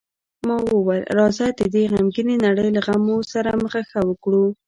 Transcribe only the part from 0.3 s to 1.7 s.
ما وویل: راځه، د